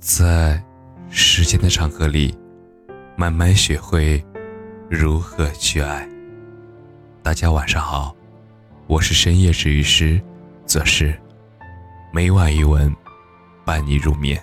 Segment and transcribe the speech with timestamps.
[0.00, 0.58] 在
[1.10, 2.34] 时间的长河里，
[3.16, 4.24] 慢慢学会
[4.88, 6.08] 如何去爱。
[7.22, 8.16] 大家晚上好，
[8.86, 10.18] 我是深夜治愈师，
[10.64, 11.14] 则是
[12.14, 12.90] 每晚一文
[13.62, 14.42] 伴你入眠。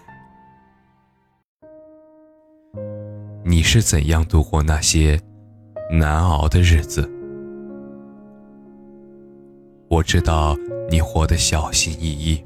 [3.43, 5.19] 你是怎样度过那些
[5.89, 7.11] 难熬的日子？
[9.89, 10.55] 我知道
[10.91, 12.45] 你活得小心翼翼，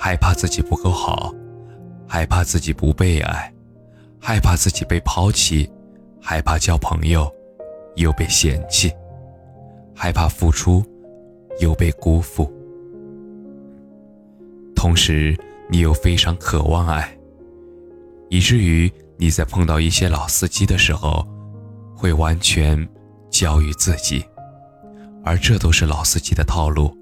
[0.00, 1.34] 害怕自己不够好，
[2.06, 3.52] 害怕自己不被爱，
[4.20, 5.70] 害怕自己被抛弃，
[6.20, 7.30] 害怕交朋友
[7.96, 8.92] 又被嫌弃，
[9.94, 10.84] 害怕付出
[11.60, 12.52] 又被辜负。
[14.74, 15.36] 同时，
[15.68, 17.16] 你又非常渴望爱，
[18.28, 21.26] 以至于你在碰到一些老司机的时候，
[21.96, 22.86] 会完全
[23.30, 24.24] 交于自己。
[25.24, 26.94] 而这都是老司机的套路，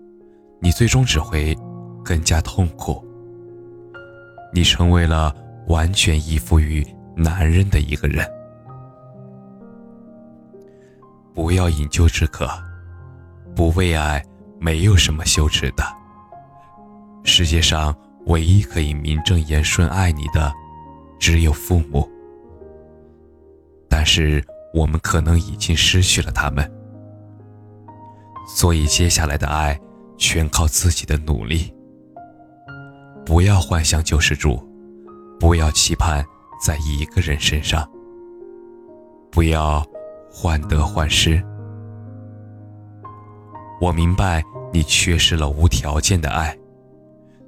[0.60, 1.56] 你最终只会
[2.04, 3.04] 更加痛苦。
[4.52, 5.34] 你成为了
[5.68, 8.26] 完全依附于男人的一个人。
[11.34, 12.48] 不要饮鸩止渴，
[13.56, 14.22] 不为爱，
[14.60, 15.82] 没有什么羞耻的。
[17.24, 20.52] 世界上唯一可以名正言顺爱你的，
[21.18, 22.06] 只有父母。
[23.88, 24.44] 但是
[24.74, 26.70] 我们可能已经失去了他们。
[28.56, 29.80] 所以，接下来的爱
[30.18, 31.72] 全靠自己的努力。
[33.32, 34.62] 不要幻想救世主，
[35.40, 36.22] 不要期盼
[36.62, 37.90] 在一个人身上，
[39.30, 39.82] 不要
[40.30, 41.42] 患得患失。
[43.80, 46.54] 我明白你缺失了无条件的爱，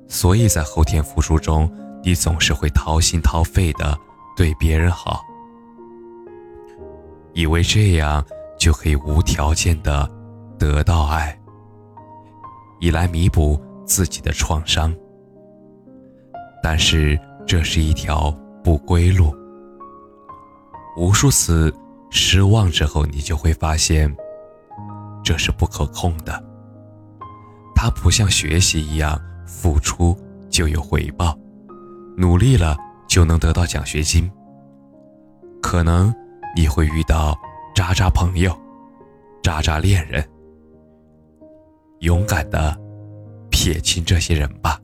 [0.08, 1.70] 所以在后天付出中，
[2.02, 3.94] 你总是会掏心掏肺的
[4.38, 5.20] 对别人好，
[7.34, 8.24] 以为这样
[8.58, 10.10] 就可以无条件的。
[10.58, 11.38] 得到爱，
[12.80, 14.90] 以来弥补自己的创伤。
[16.64, 18.30] 但是这是一条
[18.62, 19.36] 不归路。
[20.96, 21.70] 无数次
[22.10, 24.10] 失望之后，你就会发现，
[25.22, 26.42] 这是不可控的。
[27.74, 30.16] 它不像学习一样，付出
[30.48, 31.36] 就有回报，
[32.16, 34.30] 努力了就能得到奖学金。
[35.60, 36.14] 可能
[36.56, 37.36] 你会遇到
[37.74, 38.56] 渣渣朋友，
[39.42, 40.26] 渣渣恋人。
[42.00, 42.74] 勇敢的
[43.50, 44.80] 撇清这些人吧。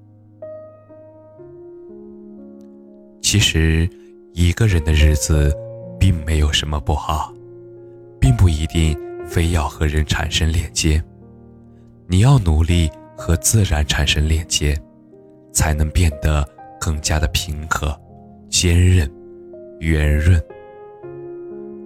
[3.33, 3.89] 其实，
[4.33, 5.57] 一个人的日子
[6.01, 7.33] 并没有什么不好，
[8.21, 11.01] 并不一定非要和人产生链接。
[12.09, 14.77] 你要努力和自然产生链接，
[15.53, 16.45] 才能变得
[16.81, 17.97] 更加的平和、
[18.49, 19.09] 坚韧、
[19.79, 20.43] 圆润。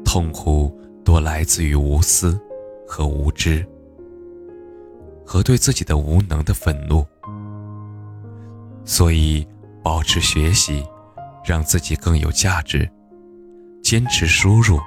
[0.03, 0.75] 痛苦
[1.05, 2.41] 多来自于无私
[2.89, 3.63] 和无知。
[5.27, 7.05] 和对自己的无能的愤怒，
[8.87, 9.47] 所以
[9.83, 10.83] 保持学习，
[11.45, 12.89] 让自己更有价值；
[13.83, 14.81] 坚持输入，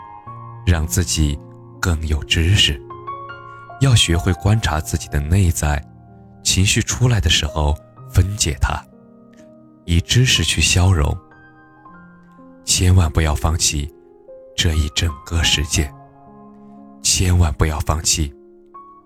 [0.65, 1.37] 让自己
[1.79, 2.81] 更有知识。
[3.81, 5.81] 要学会观察自己的内在，
[6.43, 7.75] 情绪出来的时候
[8.09, 8.83] 分解它，
[9.85, 11.15] 以知识去消融。
[12.65, 13.93] 千万不要放弃
[14.55, 15.93] 这一整个世界，
[17.01, 18.33] 千万不要放弃。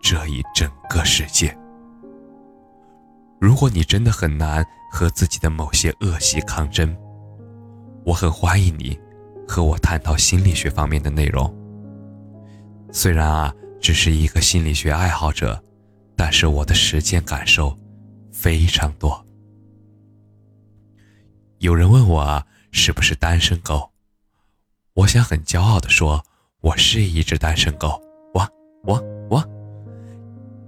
[0.04, 1.56] 这一整个世界。
[3.40, 6.98] 如果你真的很难和自己的某些恶习抗争，
[8.04, 8.98] 我很欢迎你
[9.48, 11.54] 和我探讨心理学方面的内容。
[12.92, 15.62] 虽然啊，只是一个心理学爱好者，
[16.16, 17.78] 但是我的实践感受
[18.32, 19.26] 非常多。
[21.60, 23.92] 有人问我，是不是单身狗？
[24.94, 26.24] 我想很骄傲的说，
[26.62, 28.02] 我是一只单身狗。
[28.34, 28.48] 我，
[28.84, 29.44] 我，我！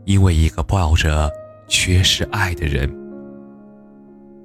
[0.06, 1.32] 因为一个抱着
[1.68, 2.90] 缺失爱的人，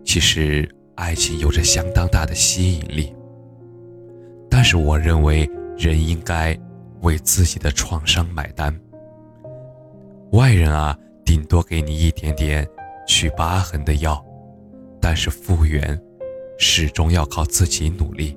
[0.05, 3.15] 其实爱情有着相当大的吸引力。
[4.51, 6.59] 但是我认为人应该
[7.03, 8.77] 为自己的创伤买单。
[10.33, 12.67] 外人啊，顶多给你一点点
[13.07, 14.23] 去疤痕的药，
[15.01, 15.99] 但是复原
[16.59, 18.37] 始终要靠自己努力。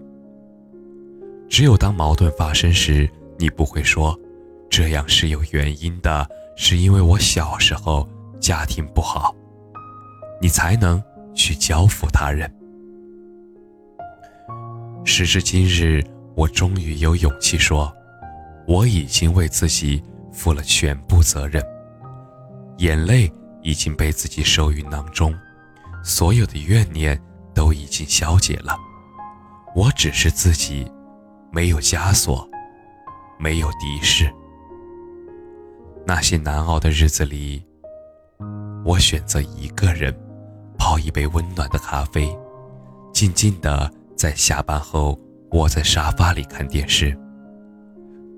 [1.50, 3.09] 只有当矛盾发生时，
[3.39, 4.18] 你不会说
[4.69, 6.30] 这样是有原因的。
[6.56, 8.07] 是因为我小时候
[8.39, 9.35] 家庭不好，
[10.39, 11.01] 你才能
[11.33, 12.47] 去交付他人。
[15.11, 16.01] 时至今日，
[16.37, 17.93] 我终于有勇气说，
[18.65, 21.61] 我已经为自己负了全部责任，
[22.77, 23.29] 眼泪
[23.61, 25.37] 已经被自己收于囊中，
[26.01, 27.21] 所有的怨念
[27.53, 28.73] 都已经消解了。
[29.75, 30.89] 我只是自己，
[31.51, 32.49] 没有枷锁，
[33.37, 34.33] 没有敌视。
[36.07, 37.61] 那些难熬的日子里，
[38.85, 40.17] 我选择一个人，
[40.77, 42.33] 泡一杯温暖的咖啡，
[43.11, 43.91] 静静的
[44.21, 45.18] 在下班后
[45.53, 47.18] 窝在沙发里看电视。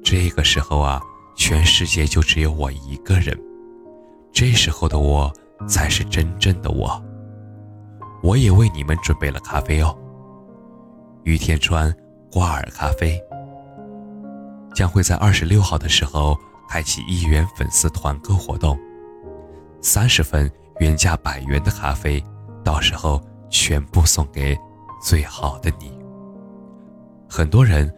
[0.01, 1.01] 这个时候啊，
[1.35, 3.37] 全世界就只有我一个人。
[4.31, 5.29] 这时候的我
[5.67, 7.03] 才是真正的我。
[8.21, 9.93] 我也为你们准备了咖啡哦。
[11.25, 11.93] 于天川
[12.31, 13.21] 挂耳咖啡
[14.73, 16.37] 将会在二十六号的时候
[16.69, 18.79] 开启一元粉丝团购活动，
[19.81, 20.49] 三十份
[20.79, 22.23] 原价百元的咖啡，
[22.63, 24.57] 到时候全部送给
[25.03, 25.91] 最好的你。
[27.29, 27.93] 很多人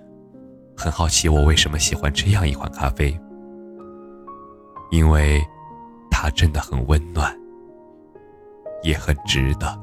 [0.75, 3.15] 很好奇我为什么喜欢这样一款咖啡，
[4.89, 5.39] 因为
[6.09, 7.31] 它真的很温暖，
[8.81, 9.79] 也很值得。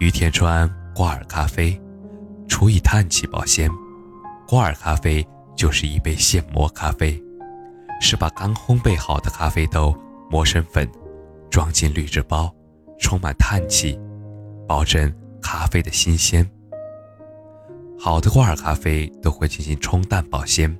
[0.00, 1.80] 于田川挂耳咖啡，
[2.46, 3.70] 除以碳气保鲜。
[4.46, 5.26] 挂耳咖啡
[5.56, 7.18] 就是一杯现磨咖啡，
[8.02, 9.96] 是把刚烘焙好的咖啡豆
[10.28, 10.86] 磨成粉，
[11.48, 12.54] 装进滤纸包，
[12.98, 13.98] 充满叹气，
[14.66, 16.48] 保证咖啡的新鲜。
[17.98, 20.74] 好的挂耳咖啡都会进行冲淡保鲜。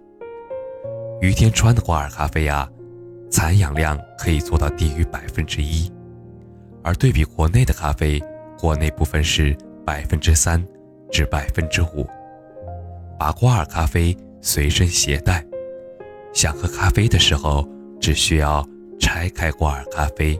[1.20, 2.68] 于田川的挂耳咖啡啊，
[3.30, 5.90] 残氧量可以做到低于百分之一，
[6.82, 8.22] 而对比国内的咖啡。
[8.56, 10.64] 国内部分是百分之三
[11.10, 12.06] 至百分之五。
[13.18, 15.44] 把挂耳咖啡随身携带，
[16.32, 17.68] 想喝咖啡的时候，
[18.00, 18.66] 只需要
[18.98, 20.38] 拆开挂耳咖啡，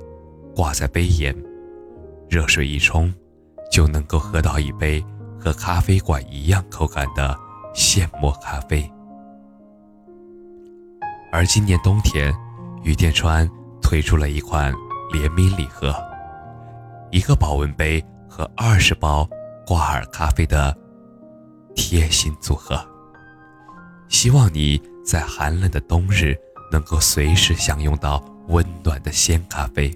[0.55, 1.35] 挂在杯沿，
[2.29, 3.13] 热水一冲，
[3.71, 5.05] 就能够喝到一杯
[5.39, 7.37] 和咖啡馆一样口感的
[7.75, 8.91] 现磨咖啡。
[11.33, 12.35] 而今年冬天，
[12.83, 13.49] 雨电川
[13.83, 14.73] 推出了一款
[15.13, 15.95] 联名礼盒，
[17.11, 18.05] 一个保温杯。
[18.27, 19.29] 和二十包
[19.65, 20.77] 挂耳咖啡的
[21.77, 22.85] 贴心组合，
[24.09, 26.37] 希望你在寒冷的冬日
[26.73, 29.89] 能够随时享用到温暖的鲜咖啡。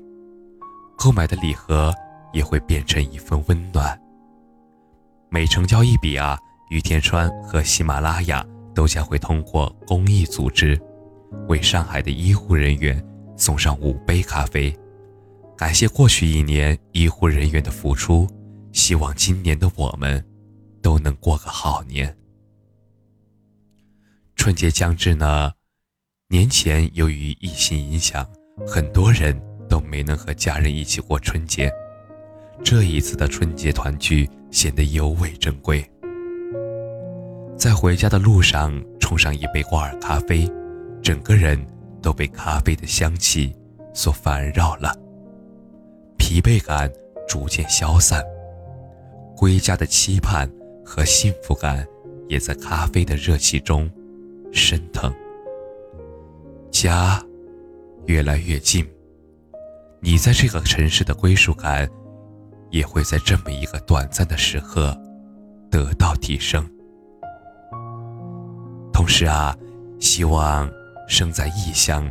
[0.96, 1.92] 购买的礼盒
[2.32, 3.98] 也会变成一份温暖。
[5.30, 6.38] 每成交一笔啊，
[6.70, 8.44] 于天川和喜马拉雅
[8.74, 10.80] 都将会通过公益组织，
[11.48, 13.02] 为上海的医护人员
[13.36, 14.74] 送上五杯咖啡。
[15.56, 18.26] 感谢过去一年医护人员的付出，
[18.72, 20.24] 希望今年的我们
[20.80, 22.16] 都能过个好年。
[24.36, 25.52] 春节将至呢，
[26.28, 28.24] 年前由于疫情影响，
[28.66, 29.38] 很多人
[29.68, 31.70] 都没能和家人一起过春节。
[32.64, 35.84] 这一次的春节团聚显得尤为珍贵。
[37.56, 40.48] 在回家的路上冲上一杯挂耳咖啡，
[41.02, 41.58] 整个人
[42.02, 43.52] 都被咖啡的香气
[43.92, 44.94] 所烦扰了。
[46.16, 46.90] 疲惫感
[47.26, 48.22] 逐渐消散，
[49.36, 50.48] 归家的期盼
[50.84, 51.86] 和幸福感
[52.28, 53.90] 也在咖啡的热气中
[54.52, 55.12] 升腾。
[56.70, 57.20] 家
[58.06, 58.86] 越来越近，
[60.00, 61.88] 你在这个城市的归属感
[62.70, 64.96] 也会在这么一个短暂的时刻
[65.70, 66.68] 得到提升。
[68.92, 69.56] 同时啊，
[70.00, 70.70] 希望
[71.08, 72.10] 生在异乡，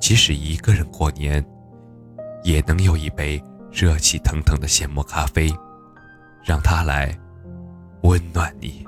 [0.00, 1.44] 即使一个人过年，
[2.44, 3.42] 也能有一杯。
[3.70, 5.54] 热气腾腾的现磨咖啡，
[6.42, 7.14] 让它来
[8.02, 8.82] 温暖你。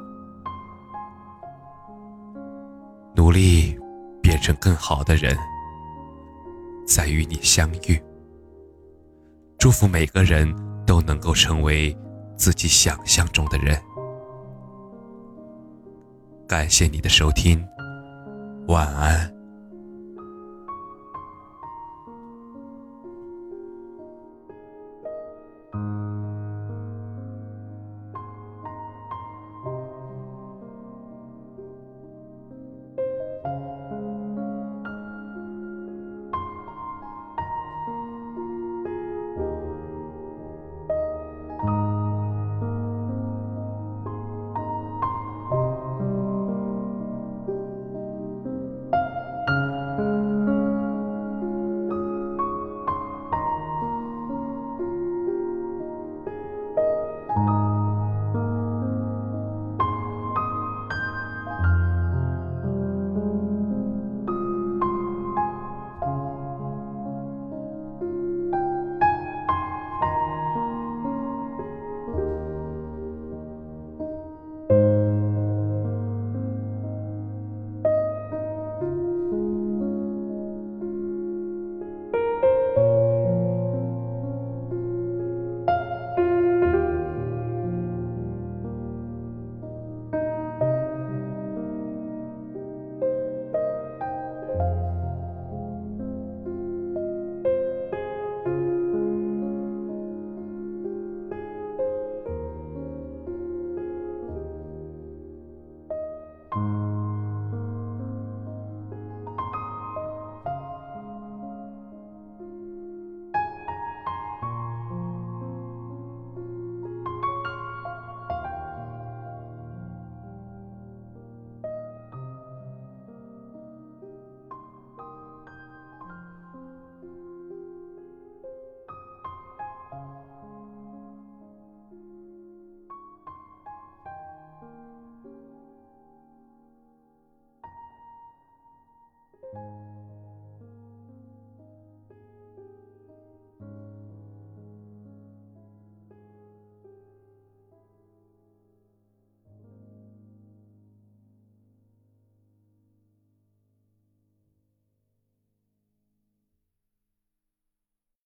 [3.14, 3.78] 努力
[4.22, 5.36] 变成更好的人，
[6.86, 8.02] 再与你相遇。
[9.58, 10.48] 祝福每个人
[10.90, 11.96] 都能够成为
[12.36, 13.80] 自己想象中的人。
[16.48, 17.64] 感谢你的收听，
[18.66, 19.39] 晚安。